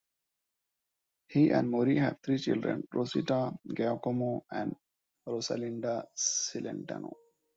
[1.27, 4.75] He and Mori have three children, Rosita, Giacomo and
[5.27, 7.13] Rosalinda Celentano.